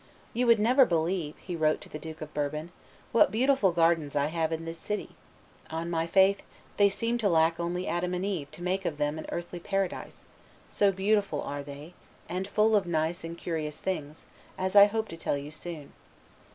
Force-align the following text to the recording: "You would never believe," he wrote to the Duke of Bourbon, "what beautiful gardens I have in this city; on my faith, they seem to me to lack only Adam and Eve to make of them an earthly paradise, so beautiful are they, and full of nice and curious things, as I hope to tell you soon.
"You 0.33 0.47
would 0.47 0.57
never 0.57 0.83
believe," 0.83 1.35
he 1.37 1.55
wrote 1.55 1.79
to 1.81 1.87
the 1.89 1.99
Duke 1.99 2.21
of 2.21 2.33
Bourbon, 2.33 2.71
"what 3.11 3.29
beautiful 3.31 3.71
gardens 3.71 4.15
I 4.15 4.25
have 4.33 4.51
in 4.51 4.65
this 4.65 4.79
city; 4.79 5.09
on 5.69 5.91
my 5.91 6.07
faith, 6.07 6.41
they 6.77 6.89
seem 6.89 7.19
to 7.19 7.27
me 7.27 7.29
to 7.29 7.29
lack 7.33 7.59
only 7.59 7.87
Adam 7.87 8.15
and 8.15 8.25
Eve 8.25 8.49
to 8.53 8.63
make 8.63 8.83
of 8.83 8.97
them 8.97 9.19
an 9.19 9.27
earthly 9.29 9.59
paradise, 9.59 10.25
so 10.71 10.91
beautiful 10.91 11.43
are 11.43 11.61
they, 11.61 11.93
and 12.27 12.47
full 12.47 12.75
of 12.75 12.87
nice 12.87 13.23
and 13.23 13.37
curious 13.37 13.77
things, 13.77 14.25
as 14.57 14.75
I 14.75 14.85
hope 14.85 15.07
to 15.09 15.17
tell 15.17 15.37
you 15.37 15.51
soon. 15.51 15.93